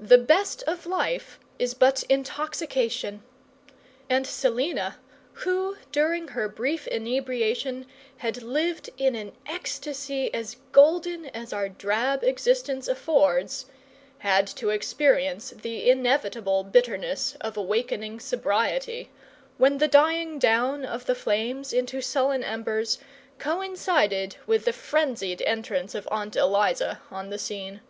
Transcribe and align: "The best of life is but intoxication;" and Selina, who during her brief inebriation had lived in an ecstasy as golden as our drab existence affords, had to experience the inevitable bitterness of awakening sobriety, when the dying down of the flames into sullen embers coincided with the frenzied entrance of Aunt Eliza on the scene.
"The 0.00 0.16
best 0.16 0.62
of 0.62 0.86
life 0.86 1.38
is 1.58 1.74
but 1.74 2.04
intoxication;" 2.04 3.22
and 4.08 4.26
Selina, 4.26 4.98
who 5.44 5.76
during 5.92 6.28
her 6.28 6.48
brief 6.48 6.86
inebriation 6.86 7.84
had 8.16 8.40
lived 8.40 8.88
in 8.96 9.14
an 9.14 9.32
ecstasy 9.44 10.32
as 10.32 10.56
golden 10.72 11.26
as 11.36 11.52
our 11.52 11.68
drab 11.68 12.24
existence 12.24 12.88
affords, 12.88 13.66
had 14.20 14.46
to 14.46 14.70
experience 14.70 15.50
the 15.50 15.90
inevitable 15.90 16.64
bitterness 16.64 17.36
of 17.42 17.58
awakening 17.58 18.20
sobriety, 18.20 19.10
when 19.58 19.76
the 19.76 19.86
dying 19.86 20.38
down 20.38 20.82
of 20.82 21.04
the 21.04 21.14
flames 21.14 21.74
into 21.74 22.00
sullen 22.00 22.42
embers 22.42 22.98
coincided 23.38 24.36
with 24.46 24.64
the 24.64 24.72
frenzied 24.72 25.42
entrance 25.42 25.94
of 25.94 26.08
Aunt 26.10 26.36
Eliza 26.36 27.02
on 27.10 27.28
the 27.28 27.38
scene. 27.38 27.82